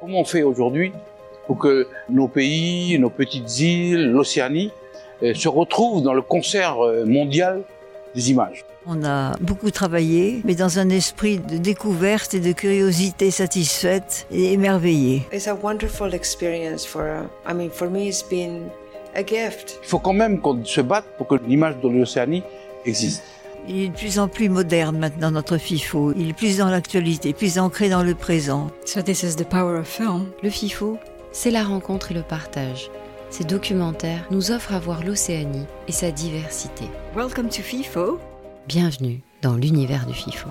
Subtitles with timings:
[0.00, 0.92] Comment on fait aujourd'hui
[1.46, 4.72] pour que nos pays, nos petites îles, l'Océanie
[5.22, 7.64] euh, se retrouvent dans le concert euh, mondial
[8.14, 8.64] des images?
[8.86, 14.54] On a beaucoup travaillé, mais dans un esprit de découverte et de curiosité satisfaite et
[14.54, 15.26] émerveillée.
[15.34, 18.70] It's a wonderful experience for, I mean, for me, it's been
[19.14, 19.78] a gift.
[19.82, 22.42] Il faut quand même qu'on se batte pour que l'image de l'Océanie
[22.86, 23.22] existe.
[23.68, 26.12] Il est de plus en plus moderne maintenant, notre FIFO.
[26.16, 28.68] Il est plus dans l'actualité, plus ancré dans le présent.
[28.84, 30.26] So this is the power of film.
[30.42, 30.98] Le FIFO,
[31.32, 32.90] c'est la rencontre et le partage.
[33.30, 36.84] Ces documentaires nous offrent à voir l'Océanie et sa diversité.
[37.14, 38.18] Welcome to FIFO.
[38.66, 40.48] Bienvenue dans l'univers du FIFO.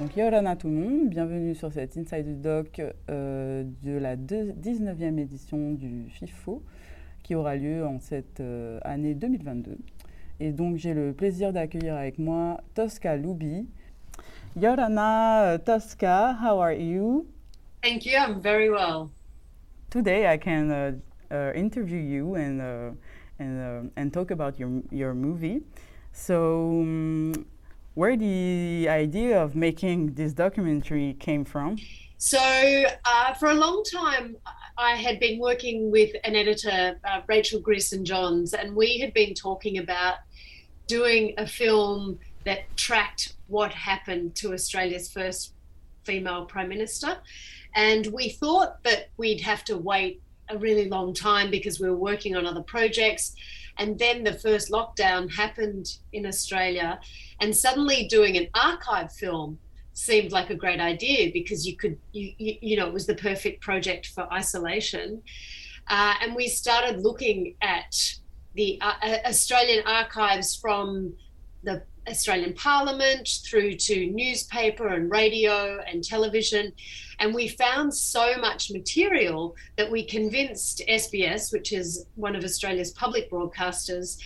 [0.00, 5.18] Donc Yorana tout le monde, bienvenue sur cet Inside Doc euh, de la deux- 19e
[5.18, 6.62] édition du FIFO
[7.24, 9.76] qui aura lieu en cette euh, année 2022.
[10.38, 13.66] Et donc j'ai le plaisir d'accueillir avec moi Tosca Loubi.
[14.60, 17.26] Yorana euh, Tosca, how are you?
[17.82, 18.16] Thank you.
[18.16, 19.10] I'm very well.
[19.90, 20.92] Today I can uh,
[21.34, 22.90] uh, interview you and uh,
[23.38, 25.62] and uh, and talk about your your movie.
[26.12, 27.46] So, um,
[27.94, 31.76] where the idea of making this documentary came from?
[32.18, 34.36] So, uh, for a long time,
[34.76, 39.32] I had been working with an editor, uh, Rachel Grierson Johns, and we had been
[39.32, 40.16] talking about
[40.88, 45.54] doing a film that tracked what happened to Australia's first
[46.02, 47.18] female Prime Minister.
[47.74, 51.96] And we thought that we'd have to wait a really long time because we were
[51.96, 53.34] working on other projects.
[53.78, 57.00] And then the first lockdown happened in Australia,
[57.40, 59.58] and suddenly doing an archive film
[59.94, 63.14] seemed like a great idea because you could you you, you know it was the
[63.14, 65.22] perfect project for isolation.
[65.88, 67.94] Uh, and we started looking at
[68.54, 71.12] the uh, uh, australian archives from
[71.62, 76.72] the australian parliament through to newspaper and radio and television.
[77.20, 82.90] And we found so much material that we convinced sbs which is one of australia's
[82.90, 84.18] public broadcasters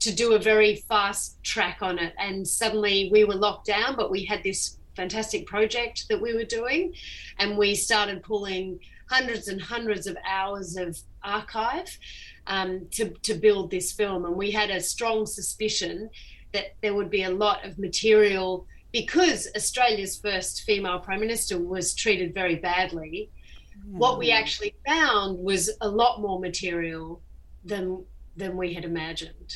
[0.00, 2.12] to do a very fast track on it.
[2.18, 6.44] And suddenly we were locked down but we had this fantastic project that we were
[6.44, 6.94] doing.
[7.38, 11.98] And we started pulling hundreds and hundreds of hours of archive
[12.46, 14.24] um, to, to build this film.
[14.24, 16.10] And we had a strong suspicion
[16.52, 21.94] that there would be a lot of material because australia's first female prime minister was
[21.94, 23.28] treated very badly.
[23.90, 27.20] What we actually found was a lot more material
[27.64, 28.04] than
[28.36, 29.50] than we had imagined.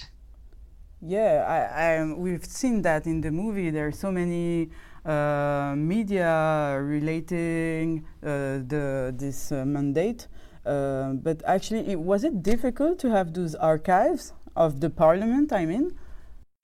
[1.00, 3.70] Yeah, I, I, we've seen that in the movie.
[3.70, 4.70] There are so many
[5.04, 10.28] media relating uh, the this uh, mandate.
[10.66, 15.52] Uh, but actually, it, was it difficult to have those archives of the parliament?
[15.52, 15.96] I mean,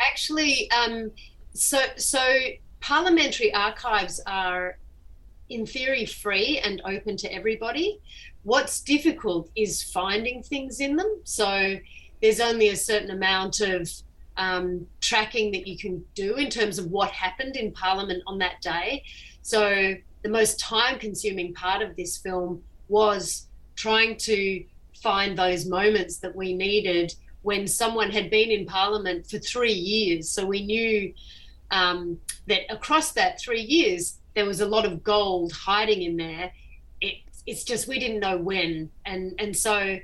[0.00, 1.10] actually um,
[1.52, 2.22] so so
[2.80, 4.78] parliamentary archives are
[5.48, 8.00] in theory free and open to everybody
[8.42, 11.76] what's difficult is finding things in them so
[12.20, 13.90] there's only a certain amount of
[14.36, 18.60] um, tracking that you can do in terms of what happened in parliament on that
[18.60, 19.02] day
[19.42, 23.46] so the most time consuming part of this film was
[23.76, 24.64] trying to
[25.02, 30.30] find those moments that we needed when someone had been in parliament for three years.
[30.30, 31.12] So we knew
[31.70, 36.50] um, that across that three years, there was a lot of gold hiding in there.
[37.02, 37.16] It,
[37.46, 38.90] it's just we didn't know when.
[39.04, 39.98] And, and so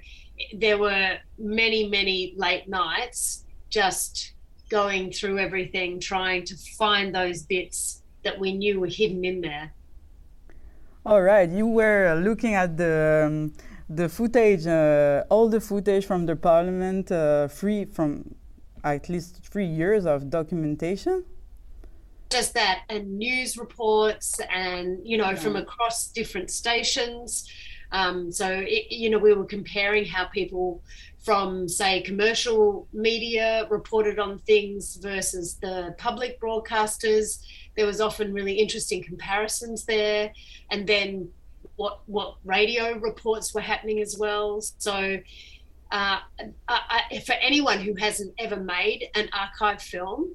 [0.52, 4.34] there were many, many late nights just
[4.68, 9.72] going through everything, trying to find those bits that we knew were hidden in there.
[11.06, 13.24] all right, you were looking at the.
[13.26, 13.52] Um,
[13.92, 18.36] the footage, uh, all the footage from the parliament, uh, free from
[18.84, 21.24] at least three years of documentation.
[22.30, 27.48] just that and news reports and you know from across different stations
[27.92, 30.82] um, so it, you know we were comparing how people
[31.18, 37.42] from say commercial media reported on things versus the public broadcasters
[37.76, 40.32] there was often really interesting comparisons there
[40.70, 41.28] and then
[41.76, 45.18] what what radio reports were happening as well so
[45.92, 46.20] uh,
[46.68, 50.30] I, for anyone who hasn't ever made an archive film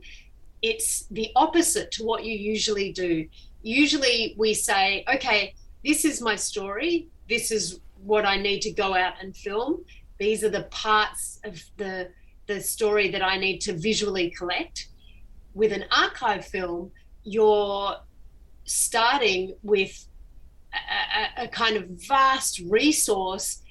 [0.65, 3.27] it's the opposite to what you usually do.
[3.61, 5.53] Usually we say, okay,
[5.83, 7.07] this is my story.
[7.29, 9.83] This is what I need to go out and film.
[10.19, 12.09] These are the parts of the
[12.47, 14.89] the story that I need to visually collect.
[15.55, 16.91] With an archive film,
[17.23, 17.95] you're
[18.65, 20.07] starting with
[20.71, 23.63] a, a, a kind of vast resource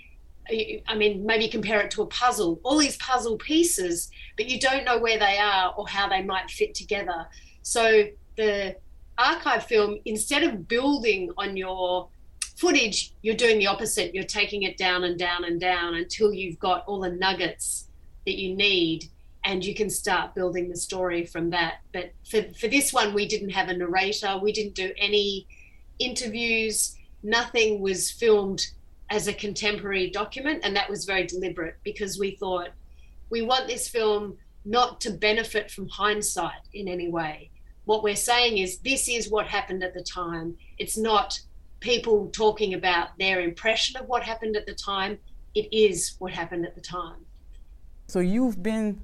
[0.87, 4.85] I mean, maybe compare it to a puzzle, all these puzzle pieces, but you don't
[4.85, 7.27] know where they are or how they might fit together.
[7.63, 8.77] So the
[9.17, 12.09] archive film, instead of building on your
[12.57, 14.15] footage, you're doing the opposite.
[14.15, 17.89] You're taking it down and down and down until you've got all the nuggets
[18.27, 19.11] that you need
[19.45, 21.75] and you can start building the story from that.
[21.93, 25.47] But for, for this one, we didn't have a narrator, we didn't do any
[25.99, 28.67] interviews, nothing was filmed
[29.11, 32.71] as a contemporary document, and that was very deliberate because we thought
[33.29, 37.51] we want this film not to benefit from hindsight in any way.
[37.85, 40.57] What we're saying is this is what happened at the time.
[40.79, 41.39] It's not
[41.85, 45.19] people talking about their impression of what happened at the time.
[45.55, 47.21] It is what happened at the time.
[48.09, 49.01] So you've been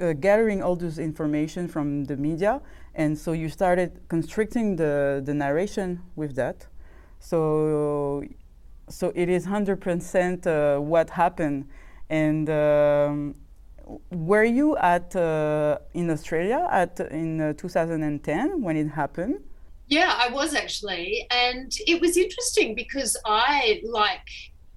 [0.00, 2.60] uh, gathering all this information from the media,
[2.94, 6.66] and so you started constricting the, the narration with that.
[7.20, 8.24] So,
[8.88, 11.68] so it is 100% uh, what happened.
[12.08, 13.34] And um,
[14.10, 19.40] were you at uh, in Australia at in uh, 2010 when it happened?
[19.88, 24.28] Yeah, I was actually, and it was interesting because I, like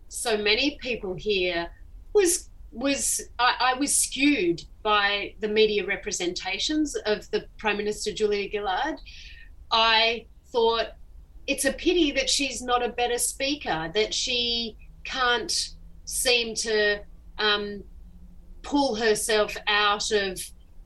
[0.07, 1.67] so many people here,
[2.13, 8.49] was was I, I, was skewed by the media representations of the Prime Minister Julia
[8.49, 8.95] Gillard.
[9.71, 10.87] I thought
[11.47, 15.51] it's a pity that she's not a better speaker, that she can't
[16.05, 17.01] seem to
[17.37, 17.83] um,
[18.61, 20.39] pull herself out of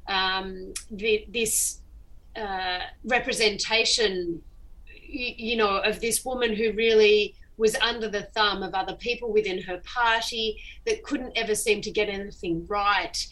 [0.07, 1.81] um, the, this
[2.35, 4.41] uh, representation,
[4.87, 9.31] you, you know, of this woman who really was under the thumb of other people
[9.31, 13.25] within her party that couldn't ever seem to get anything right.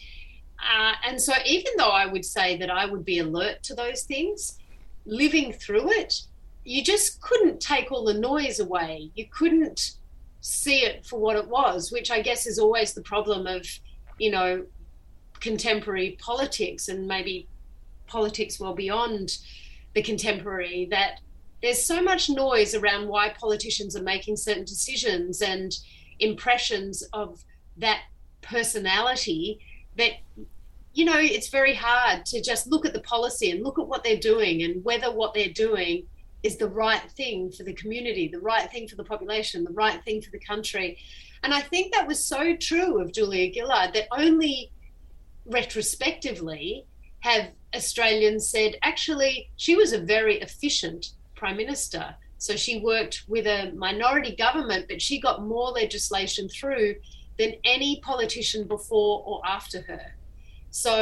[0.58, 4.02] Uh, and so, even though I would say that I would be alert to those
[4.02, 4.58] things,
[5.04, 6.22] living through it,
[6.64, 9.10] you just couldn't take all the noise away.
[9.14, 9.96] You couldn't
[10.40, 13.66] see it for what it was, which I guess is always the problem of,
[14.18, 14.64] you know,
[15.40, 17.46] contemporary politics and maybe
[18.06, 19.38] politics well beyond
[19.94, 21.20] the contemporary that
[21.62, 25.78] there's so much noise around why politicians are making certain decisions and
[26.20, 27.42] impressions of
[27.78, 28.02] that
[28.42, 29.58] personality
[29.96, 30.12] that
[30.92, 34.04] you know it's very hard to just look at the policy and look at what
[34.04, 36.06] they're doing and whether what they're doing
[36.42, 40.04] is the right thing for the community the right thing for the population the right
[40.04, 40.98] thing for the country.
[41.42, 44.70] And i think that was so true of julia gillard that only
[45.46, 46.86] retrospectively
[47.28, 47.44] have
[47.74, 51.02] australians said actually she was a very efficient
[51.34, 52.04] prime minister.
[52.38, 56.90] So she worked with a minority government, but she got more legislation through
[57.38, 60.04] than any politician before or after her.
[60.70, 60.96] So,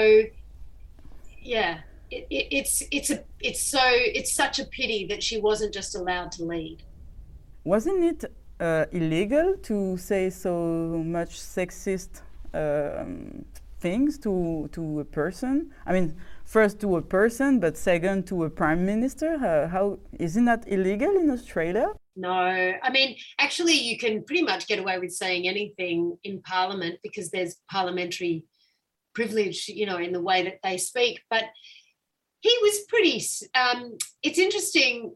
[1.54, 1.72] yeah,
[2.10, 3.18] it, it, it's it's a
[3.48, 3.86] it's so
[4.18, 6.78] it's such a pity that she wasn't just allowed to lead.
[7.64, 8.20] Wasn't it
[8.60, 10.54] uh, illegal to say so
[11.18, 12.12] much sexist
[12.54, 13.44] um,
[13.82, 15.54] things to to a person?
[15.84, 19.30] I mean, first to a person, but second to a prime minister?
[19.34, 21.88] Uh, how isn't that illegal in Australia?
[22.14, 26.98] No, I mean, actually, you can pretty much get away with saying anything in Parliament
[27.02, 28.44] because there's parliamentary
[29.14, 31.20] privilege, you know, in the way that they speak.
[31.30, 31.44] But
[32.40, 33.24] he was pretty.
[33.54, 35.14] Um, it's interesting.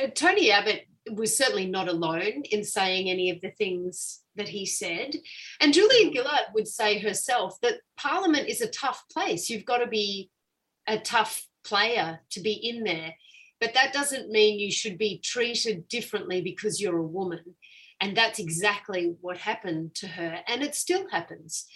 [0.00, 4.66] Uh, Tony Abbott was certainly not alone in saying any of the things that he
[4.66, 5.16] said.
[5.60, 9.50] And Julia Gillard would say herself that Parliament is a tough place.
[9.50, 10.30] You've got to be
[10.86, 13.14] a tough player to be in there.
[13.60, 17.56] But that doesn't mean you should be treated differently because you're a woman.
[18.00, 20.40] And that's exactly what happened to her.
[20.46, 21.66] And it still happens.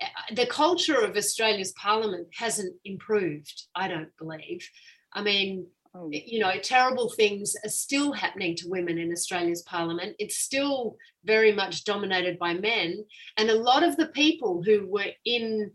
[0.00, 4.68] Uh, the culture of Australia's parliament hasn't improved, I don't believe.
[5.12, 5.66] I mean,
[5.98, 6.10] oh.
[6.12, 10.16] Eh, you know, terrible things are still happening to women in Australia's parliament.
[10.18, 13.04] It's still very much dominated by men.
[13.36, 15.72] And a lot of the people who were in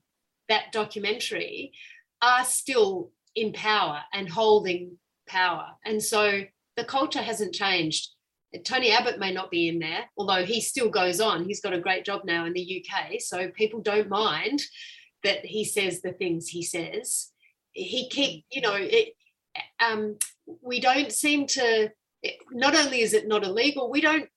[0.50, 1.72] that documentary
[2.22, 5.68] are still in power and holding power.
[5.86, 6.44] And so
[6.75, 8.10] the culture hasn't changed.
[8.63, 11.46] Tony Abbott may not be in there, although he still goes on.
[11.46, 13.20] He's got a great job now in the UK.
[13.20, 14.62] So people don't mind
[15.24, 17.32] that he says the things he says.
[17.72, 18.44] He keep, mm.
[18.51, 19.13] you know, it,
[19.84, 20.18] um,
[20.62, 21.90] we don't seem to.
[22.52, 24.30] Not only is it not illegal, we don't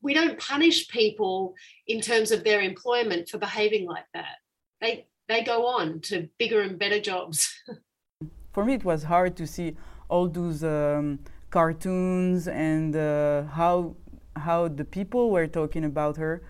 [0.00, 1.54] we don't punish people
[1.86, 4.36] in terms of their employment for behaving like that.
[4.80, 7.52] They they go on to bigger and better jobs.
[8.52, 9.76] For me, it was hard to see
[10.08, 11.18] all those um,
[11.50, 13.94] cartoons and uh, how
[14.36, 16.42] how the people were talking about her.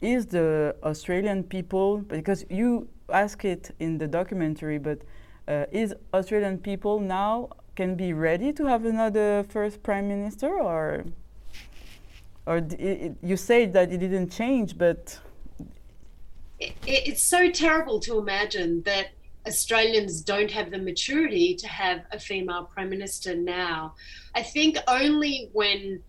[0.00, 4.98] Is the Australian people because you ask it in the documentary, but
[5.48, 11.04] Uh, is Australian people now can be ready to have another first prime minister or
[12.46, 12.66] or
[13.22, 15.18] you say that it didn't change, but
[16.60, 19.08] it, it's so terrible to imagine that
[19.46, 23.94] Australians don't have the maturity to have a female prime minister now.
[24.34, 26.02] I think only when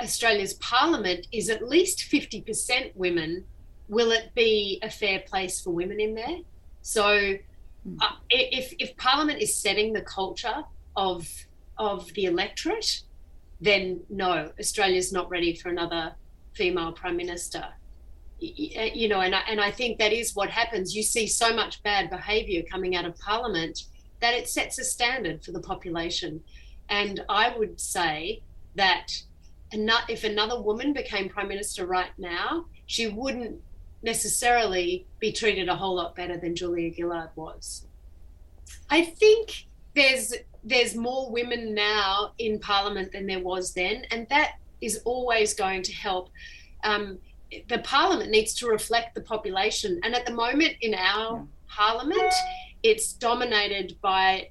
[0.00, 3.44] Australia's parliament is at least 50% women
[3.88, 6.38] will it be a fair place for women in there.
[6.82, 7.34] So
[8.00, 10.64] uh, if, if parliament is setting the culture
[10.96, 11.28] of
[11.78, 13.02] of the electorate,
[13.60, 16.14] then no, Australia's not ready for another
[16.54, 17.64] female prime minister.
[18.38, 20.94] You know, and I, and I think that is what happens.
[20.94, 23.84] You see so much bad behaviour coming out of Parliament
[24.20, 26.42] that it sets a standard for the population.
[26.88, 28.42] And I would say
[28.74, 29.12] that
[29.72, 33.60] if another woman became prime minister right now, she wouldn't
[34.02, 37.86] necessarily be treated a whole lot better than Julia Gillard was.
[38.90, 44.52] I think there's there's more women now in Parliament than there was then, and that
[44.80, 46.30] is always going to help.
[46.84, 47.18] Um,
[47.68, 51.42] the Parliament needs to reflect the population, and at the moment in our yeah.
[51.68, 52.32] Parliament,
[52.82, 54.50] it's dominated by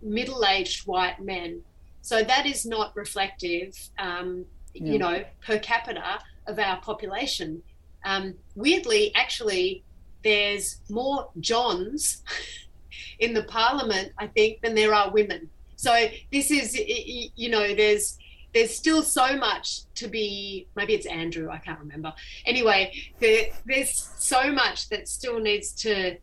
[0.00, 1.62] middle-aged white men.
[2.02, 4.44] So that is not reflective, um,
[4.74, 4.92] yeah.
[4.92, 7.62] you know, per capita of our population.
[8.04, 9.84] Um, weirdly, actually,
[10.22, 12.22] there's more Johns
[13.18, 15.50] in the parliament, I think, than there are women.
[15.76, 18.18] So this is, you know, there's
[18.54, 20.66] there's still so much to be.
[20.76, 22.12] Maybe it's Andrew, I can't remember.
[22.46, 26.18] Anyway, there, there's so much that still needs to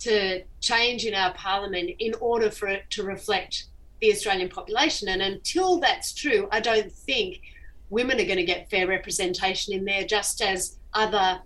[0.00, 3.66] to change in our parliament in order for it to reflect
[4.00, 5.08] the Australian population.
[5.08, 7.42] And until that's true, I don't think
[7.90, 11.40] women are going to get fair representation in there, just as other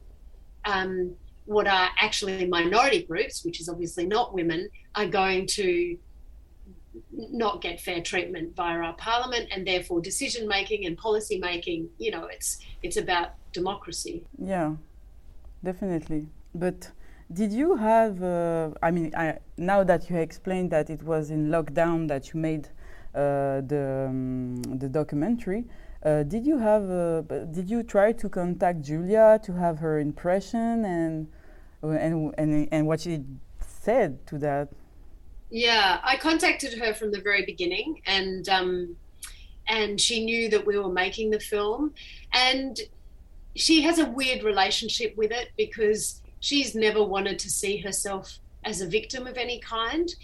[0.64, 1.14] um,
[1.46, 5.98] what are actually minority groups, which is obviously not women, are going to
[7.12, 12.08] not get fair treatment via our parliament and therefore decision making and policy making you
[12.08, 14.24] know it's it's about democracy.
[14.38, 14.76] Yeah
[15.64, 16.28] definitely.
[16.54, 16.90] But
[17.32, 21.48] did you have uh, i mean I, now that you explained that it was in
[21.48, 22.68] lockdown that you made
[23.14, 25.64] uh, the um, the documentary
[26.04, 31.28] did you have uh, did you try to contact Julia to have her impression and
[31.82, 33.24] and and, and what she
[33.60, 34.68] said to that?
[35.50, 38.96] Yeah, I contacted her from the very beginning, and um,
[39.68, 41.94] and she knew that we were making the film,
[42.32, 42.78] and
[43.56, 48.82] she has a weird relationship with it because she's never wanted to see herself as
[48.82, 50.14] a victim of any kind,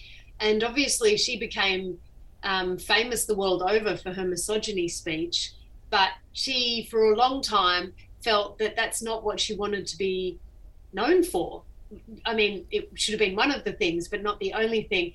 [0.40, 1.98] and obviously she became
[2.42, 5.52] um, famous the world over for her misogyny speech
[5.90, 7.92] but she, for a long time,
[8.22, 10.38] felt that that's not what she wanted to be
[10.92, 11.62] known for.
[12.24, 15.12] I mean, it should have been one of the things, but not the only thing.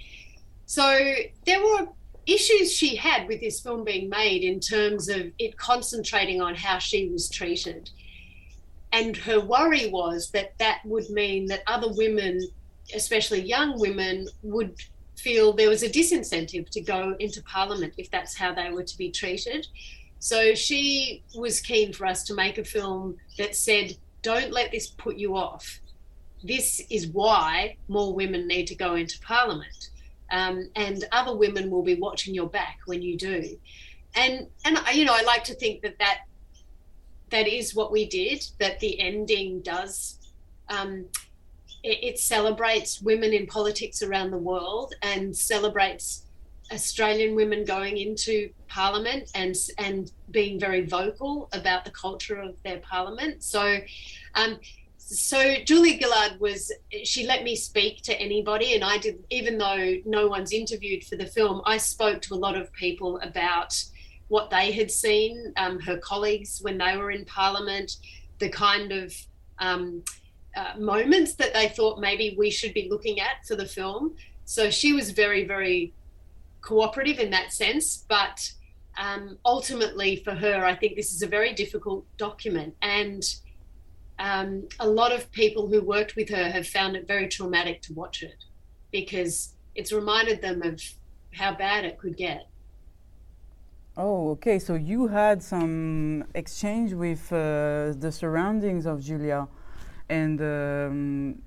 [0.65, 1.13] So
[1.45, 1.87] there were
[2.25, 6.79] issues she had with this film being made in terms of it concentrating on how
[6.79, 7.89] she was treated.
[8.91, 12.41] And her worry was that that would mean that other women,
[12.93, 14.75] especially young women, would
[15.17, 18.97] feel there was a disincentive to go into parliament if that's how they were to
[18.97, 19.67] be treated.
[20.19, 24.87] So she was keen for us to make a film that said, don't let this
[24.87, 25.79] put you off.
[26.43, 29.89] This is why more women need to go into parliament.
[30.31, 33.57] Um, and other women will be watching your back when you do.
[34.15, 36.21] And, and you know, I like to think that that,
[37.29, 40.19] that is what we did, that the ending does
[40.69, 41.05] um,
[41.83, 46.24] it, it, celebrates women in politics around the world and celebrates
[46.71, 52.79] Australian women going into Parliament and and being very vocal about the culture of their
[52.79, 53.43] Parliament.
[53.43, 53.79] So,
[54.33, 54.59] um,
[54.97, 56.71] so Julia Gillard was
[57.03, 61.15] she let me speak to anybody, and I did even though no one's interviewed for
[61.15, 61.61] the film.
[61.65, 63.81] I spoke to a lot of people about
[64.27, 67.97] what they had seen, um, her colleagues when they were in Parliament,
[68.39, 69.13] the kind of
[69.59, 70.03] um,
[70.55, 74.15] uh, moments that they thought maybe we should be looking at for the film.
[74.45, 75.93] So she was very, very
[76.65, 78.05] cooperative in that sense.
[78.09, 78.37] But
[78.97, 82.75] um, ultimately, for her, I think this is a very difficult document.
[82.81, 83.23] And
[84.19, 87.93] um, a lot of people who worked with her have found it very traumatic to
[87.93, 88.39] watch it
[88.91, 90.81] because it's reminded them of
[91.31, 92.47] how bad it could get.
[93.97, 94.59] Oh, okay.
[94.59, 99.47] So you had some exchange with uh, the surroundings of Julia,
[100.09, 101.41] and um,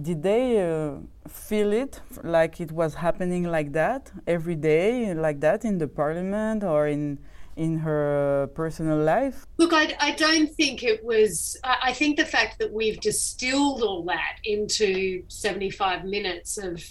[0.00, 0.96] did they uh,
[1.28, 6.64] feel it like it was happening like that every day, like that in the parliament
[6.64, 7.18] or in
[7.56, 9.46] in her personal life?
[9.58, 11.58] Look, I, I don't think it was.
[11.64, 16.82] I, I think the fact that we've distilled all that into 75 minutes of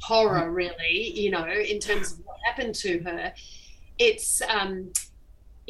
[0.00, 3.32] horror, really, you know, in terms of what happened to her,
[3.98, 4.42] it's.
[4.42, 4.92] Um,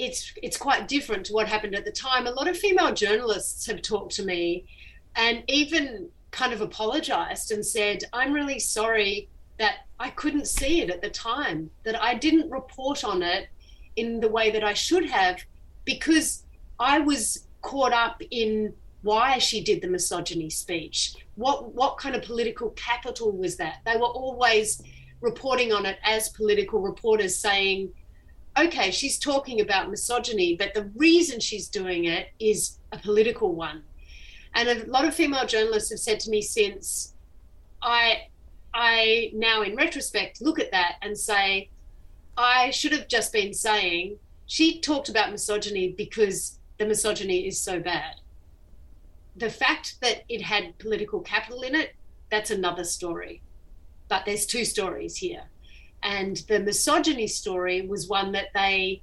[0.00, 2.29] it's it's quite different to what happened at the time.
[2.29, 4.65] A lot of female journalists have talked to me
[5.17, 10.91] and even kind of apologized and said, I'm really sorry that I couldn't see it
[10.91, 13.49] at the time, that I didn't report on it
[13.97, 15.43] in the way that I should have
[15.85, 16.45] because
[16.79, 18.73] I was caught up in
[19.03, 21.15] why she did the misogyny speech.
[21.35, 23.79] What what kind of political capital was that?
[23.85, 24.83] They were always
[25.21, 27.91] reporting on it as political reporters saying,
[28.59, 33.83] okay, she's talking about misogyny, but the reason she's doing it is a political one.
[34.59, 37.15] And a lot of female journalists have said to me since
[37.81, 38.27] I
[38.75, 41.71] I now in retrospect look at that and say
[42.37, 47.79] I should have just been saying she talked about misogyny because the misogyny is so
[47.79, 48.17] bad.
[49.37, 51.95] The fact that it had political capital in it,
[52.29, 53.41] that's another story.
[54.09, 55.45] But there's two stories here.
[56.03, 59.03] And the misogyny story was one that they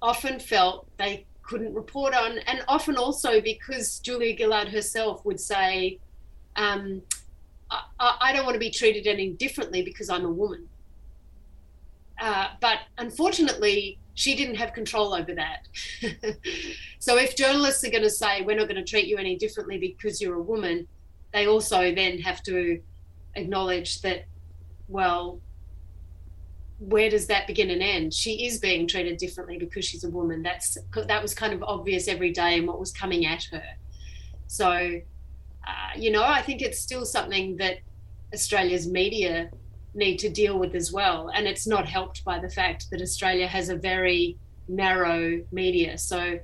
[0.00, 5.98] often felt they couldn't report on, and often also because Julia Gillard herself would say,
[6.56, 7.02] um,
[7.70, 10.68] I, I, don't want to be treated any differently because I'm a woman.
[12.20, 15.66] Uh, but unfortunately, she didn't have control over that.
[16.98, 19.78] so if journalists are going to say, we're not going to treat you any differently
[19.78, 20.86] because you're a woman,
[21.32, 22.80] they also then have to
[23.34, 24.26] acknowledge that,
[24.88, 25.40] well,
[26.88, 28.12] where does that begin and end?
[28.12, 30.42] She is being treated differently because she's a woman.
[30.42, 33.62] That's that was kind of obvious every day and what was coming at her.
[34.48, 37.78] So, uh, you know, I think it's still something that
[38.34, 39.50] Australia's media
[39.94, 43.46] need to deal with as well, and it's not helped by the fact that Australia
[43.46, 45.96] has a very narrow media.
[45.98, 46.40] So,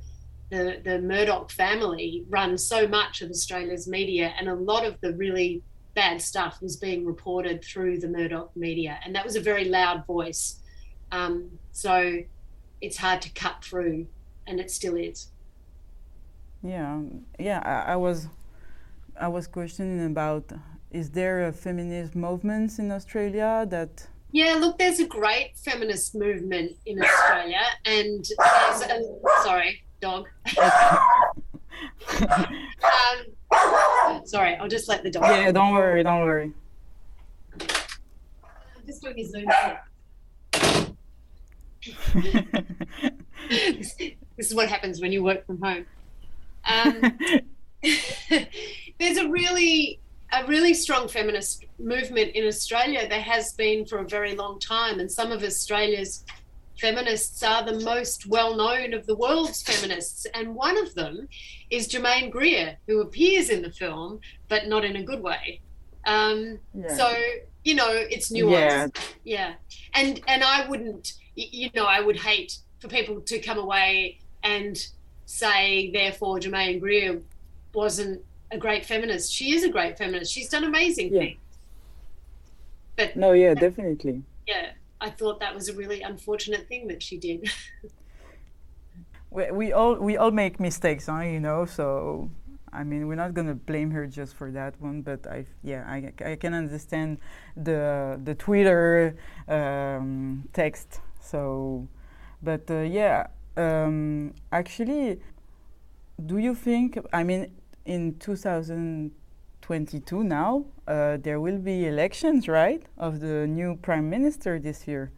[0.50, 5.14] the the Murdoch family runs so much of Australia's media, and a lot of the
[5.14, 5.62] really
[5.98, 10.06] bad stuff was being reported through the Murdoch media, and that was a very loud
[10.06, 10.44] voice.
[11.10, 11.32] Um,
[11.72, 11.94] so
[12.80, 14.06] it's hard to cut through,
[14.46, 15.18] and it still is.
[16.62, 17.00] Yeah,
[17.48, 17.60] yeah.
[17.72, 18.28] I, I was,
[19.26, 20.44] I was questioning about:
[21.00, 23.94] is there a feminist movement in Australia that?
[24.30, 27.64] Yeah, look, there's a great feminist movement in Australia,
[27.96, 28.98] and there's a
[29.42, 30.28] sorry, dog.
[32.20, 33.18] um,
[34.28, 35.22] Sorry, I'll just let the dog.
[35.22, 36.52] Yeah, don't worry, don't worry.
[37.58, 39.46] I'm just doing his Zoom.
[43.50, 43.94] this,
[44.36, 45.86] this is what happens when you work from home.
[46.66, 47.18] Um,
[48.98, 49.98] there's a really
[50.30, 53.08] a really strong feminist movement in Australia.
[53.08, 56.26] There has been for a very long time, and some of Australia's
[56.78, 60.26] feminists are the most well known of the world's feminists.
[60.34, 61.28] And one of them
[61.70, 65.60] is Germaine Greer, who appears in the film, but not in a good way.
[66.06, 66.94] Um, yeah.
[66.96, 67.14] So,
[67.64, 68.96] you know, it's nuanced.
[69.24, 69.54] Yeah.
[69.54, 69.54] yeah.
[69.94, 74.78] And, and I wouldn't, you know, I would hate for people to come away and
[75.26, 77.20] say, therefore, Germaine Greer
[77.74, 79.32] wasn't a great feminist.
[79.32, 80.32] She is a great feminist.
[80.32, 81.20] She's done amazing yeah.
[81.20, 81.40] things.
[82.96, 84.22] But no, yeah, definitely.
[84.46, 84.70] Yeah.
[85.00, 87.50] I thought that was a really unfortunate thing that she did.
[89.30, 91.20] we, we all we all make mistakes, huh?
[91.20, 92.30] You know, so
[92.72, 96.12] I mean, we're not gonna blame her just for that one, but I yeah, I,
[96.24, 97.18] I can understand
[97.56, 99.16] the the Twitter
[99.48, 101.00] um, text.
[101.20, 101.88] So,
[102.42, 105.20] but uh, yeah, um, actually,
[106.24, 106.98] do you think?
[107.12, 107.52] I mean,
[107.84, 109.12] in 2000
[109.68, 115.10] 2022 now, uh, there will be elections, right, of the new prime minister this year.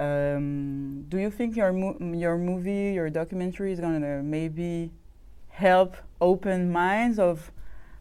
[0.00, 4.90] Um, do you think your mo your movie, your documentary is gonna maybe
[5.48, 7.52] help open minds of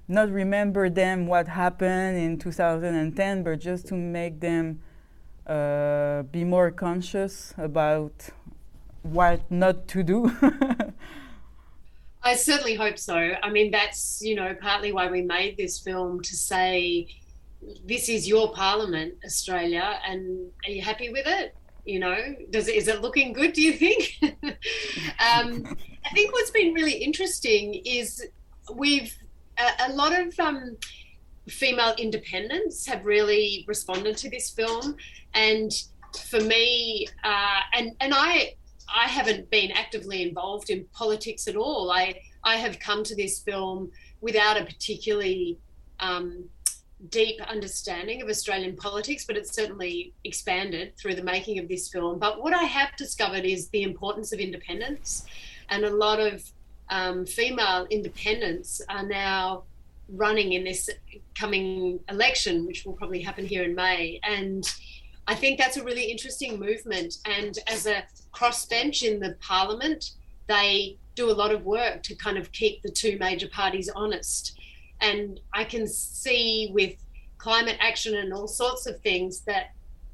[0.08, 4.80] not remember them what happened in 2010, but just to make them
[5.48, 8.30] uh, be more conscious about
[9.04, 10.32] what not to do?
[12.28, 13.16] I certainly hope so.
[13.16, 17.08] I mean, that's, you know, partly why we made this film to say,
[17.86, 21.56] this is your parliament, Australia, and are you happy with it?
[21.86, 22.18] You know,
[22.50, 24.20] does it, is it looking good, do you think?
[24.22, 28.28] um, I think what's been really interesting is
[28.74, 29.16] we've,
[29.58, 30.76] a, a lot of um,
[31.48, 34.98] female independents have really responded to this film.
[35.34, 35.72] And
[36.30, 38.56] for me, uh, and, and I,
[38.94, 41.92] I haven't been actively involved in politics at all.
[41.92, 45.58] I I have come to this film without a particularly
[46.00, 46.46] um,
[47.10, 52.18] deep understanding of Australian politics, but it's certainly expanded through the making of this film.
[52.18, 55.26] But what I have discovered is the importance of independence,
[55.70, 56.44] and a lot of
[56.90, 59.64] um, female independents are now
[60.10, 60.90] running in this
[61.36, 64.20] coming election, which will probably happen here in May.
[64.24, 64.68] And
[65.28, 67.18] I think that's a really interesting movement.
[67.26, 70.12] And as a crossbench in the parliament,
[70.48, 74.58] they do a lot of work to kind of keep the two major parties honest.
[75.00, 76.96] and I can see with
[77.38, 79.72] climate action and all sorts of things that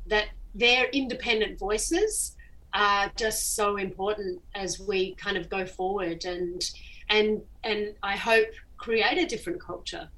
[0.07, 2.35] that their independent voices
[2.73, 6.69] are just so important as we kind of go forward and
[7.09, 8.47] and and I hope
[8.77, 10.09] create a different culture.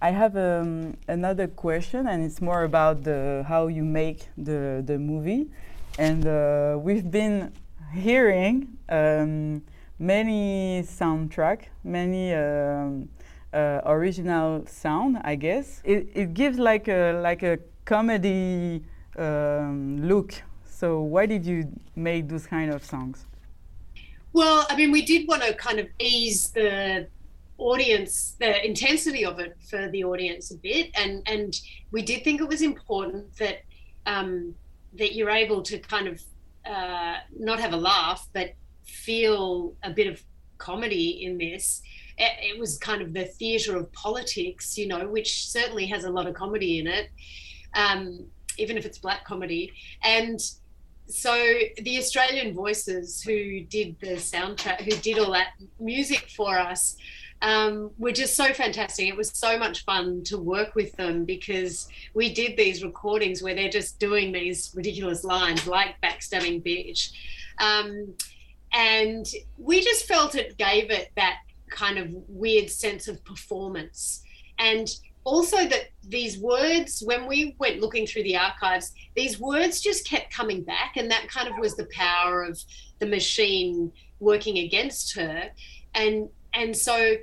[0.00, 4.96] I have um, another question, and it's more about the how you make the the
[4.96, 5.50] movie.
[5.98, 7.52] And uh, we've been
[7.92, 9.62] hearing um,
[9.98, 13.08] many soundtrack, many um,
[13.52, 15.18] uh, original sound.
[15.24, 18.84] I guess it, it gives like a like a comedy
[19.18, 20.32] um, look.
[20.64, 23.26] So why did you make those kind of songs?
[24.32, 27.08] Well, I mean, we did want to kind of ease the
[27.58, 30.90] audience the intensity of it for the audience a bit.
[30.94, 31.54] And and
[31.90, 33.62] we did think it was important that
[34.06, 34.54] um,
[34.98, 36.22] that you're able to kind of
[36.66, 38.54] uh, not have a laugh but
[38.86, 40.22] feel a bit of
[40.58, 41.82] comedy in this.
[42.16, 46.10] It, it was kind of the theatre of politics you know which certainly has a
[46.10, 47.10] lot of comedy in it
[47.74, 48.26] um,
[48.58, 49.72] even if it's black comedy.
[50.02, 50.40] And
[51.06, 51.32] so
[51.78, 55.48] the Australian voices who did the soundtrack, who did all that
[55.80, 56.96] music for us,
[57.42, 59.08] um, were just so fantastic.
[59.08, 63.54] It was so much fun to work with them because we did these recordings where
[63.54, 67.12] they're just doing these ridiculous lines like backstabbing bitch.
[67.58, 68.14] Um,
[68.72, 71.38] and we just felt it gave it that
[71.70, 74.22] kind of weird sense of performance.
[74.58, 74.88] And
[75.24, 80.32] also that these words, when we went looking through the archives, these words just kept
[80.32, 80.96] coming back.
[80.96, 82.58] And that kind of was the power of
[82.98, 85.50] the machine working against her.
[85.94, 87.14] And and so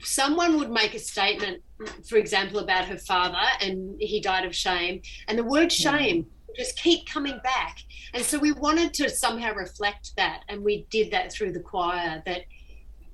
[0.00, 1.62] someone would make a statement,
[2.08, 6.76] for example, about her father, and he died of shame, and the word shame just
[6.78, 7.78] keep coming back.
[8.14, 12.22] And so we wanted to somehow reflect that, and we did that through the choir.
[12.26, 12.42] That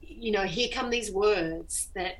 [0.01, 2.15] you know, here come these words that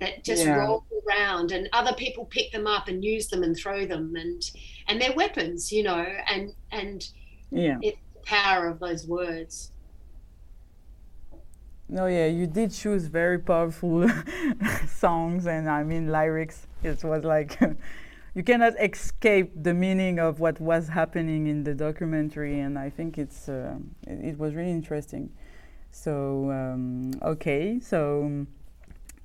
[0.00, 0.56] that just Yeah.
[0.56, 4.40] roll around, and other people pick them up and use them and throw them, and
[4.88, 7.08] and they're weapons, you know, and and
[7.50, 7.78] Yeah.
[7.82, 9.72] it's the power of those words.
[11.92, 14.08] No, yeah, you did choose very powerful
[14.88, 16.66] songs and I mean lyrics.
[16.82, 17.60] It was like
[18.34, 23.18] you cannot escape the meaning of what was happening in the documentary, and I think
[23.18, 23.74] it's uh,
[24.06, 25.28] it, it was really interesting.
[25.90, 28.46] So um, okay, so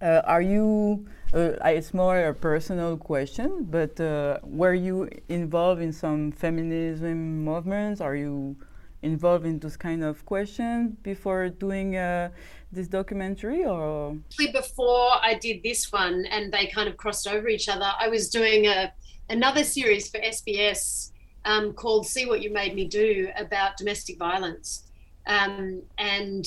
[0.01, 1.08] uh, are you?
[1.34, 8.01] Uh, it's more a personal question, but uh, were you involved in some feminism movements?
[8.01, 8.58] Are you
[9.01, 12.29] involved in those kind of questions before doing uh,
[12.71, 14.17] this documentary, or?
[14.31, 18.07] Actually before I did this one and they kind of crossed over each other, I
[18.07, 18.91] was doing a
[19.29, 21.12] another series for SBS
[21.45, 24.89] um, called "See What You Made Me Do" about domestic violence,
[25.27, 26.45] um, and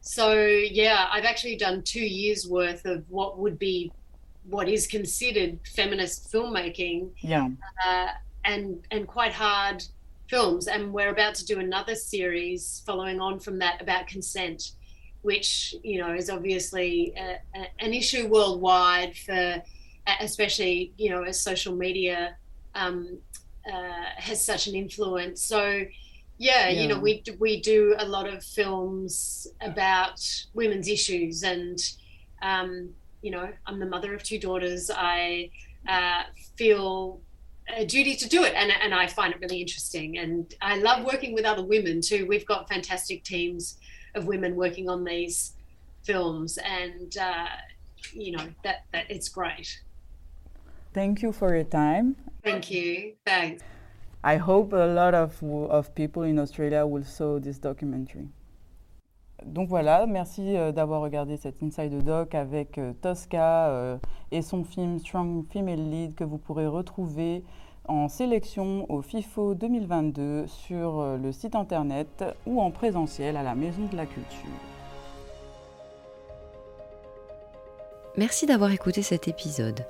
[0.00, 3.90] so yeah, I've actually done two years worth of what would be
[4.48, 7.10] what is considered feminist filmmaking.
[7.18, 7.48] Yeah,
[7.86, 8.08] uh,
[8.44, 9.82] and and quite hard
[10.34, 10.66] films.
[10.66, 14.72] And we're about to do another series following on from that about consent,
[15.22, 19.62] which you know is obviously a, a, an issue worldwide for,
[20.20, 22.36] especially you know as social media
[22.74, 23.18] um,
[23.72, 25.40] uh, has such an influence.
[25.42, 25.84] So.
[26.36, 30.18] Yeah, you know, we we do a lot of films about
[30.52, 31.78] women's issues, and
[32.42, 32.90] um,
[33.22, 34.90] you know, I'm the mother of two daughters.
[34.92, 35.50] I
[35.86, 36.24] uh,
[36.58, 37.20] feel
[37.76, 40.18] a duty to do it and, and i find it really interesting.
[40.18, 42.26] And i love working with other women too.
[42.26, 43.78] We've got fantastic teams
[44.14, 45.54] of women working on these
[46.02, 47.46] films and uh,
[48.12, 49.82] you know that that it's great.
[50.92, 52.16] Thank you for your time.
[52.44, 53.14] thank you.
[53.26, 53.62] Thanks.
[54.22, 58.28] I hope a lot of, of people in Australia will saw this documentary.
[59.44, 63.98] Donc voilà, merci euh, d'avoir regardé cet Inside the Doc avec euh, Tosca euh,
[64.34, 67.44] et son film Strong Female Lead que vous pourrez retrouver
[67.86, 73.54] en sélection au FIFO 2022 sur euh, le site internet ou en présentiel à la
[73.54, 74.50] Maison de la Culture.
[78.16, 79.86] Merci d'avoir écouté cet épisode.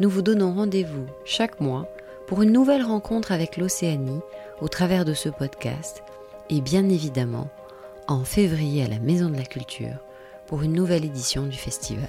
[0.00, 1.88] Nous vous donnons rendez-vous chaque mois
[2.26, 4.20] pour une nouvelle rencontre avec l'Océanie
[4.60, 6.02] au travers de ce podcast
[6.50, 7.48] et bien évidemment
[8.06, 9.96] en février à la Maison de la Culture
[10.46, 12.08] pour une nouvelle édition du festival.